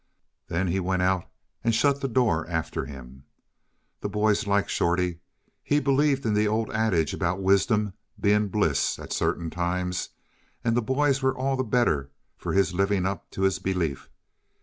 Then 0.47 0.69
he 0.69 0.79
went 0.79 1.03
out 1.03 1.29
and 1.63 1.75
shut 1.75 2.01
the 2.01 2.07
door 2.07 2.49
after 2.49 2.85
him. 2.85 3.25
The 3.99 4.09
boys 4.09 4.47
liked 4.47 4.71
Shorty; 4.71 5.19
he 5.61 5.79
believed 5.79 6.25
in 6.25 6.33
the 6.33 6.47
old 6.47 6.71
adage 6.71 7.13
about 7.13 7.39
wisdom 7.39 7.93
being 8.19 8.47
bliss 8.47 8.97
at 8.97 9.13
certain 9.13 9.51
times, 9.51 10.09
and 10.63 10.75
the 10.75 10.81
boys 10.81 11.21
were 11.21 11.37
all 11.37 11.55
the 11.55 11.63
better 11.63 12.09
for 12.35 12.53
his 12.53 12.73
living 12.73 13.05
up 13.05 13.29
to 13.29 13.43
his 13.43 13.59
belief. 13.59 14.09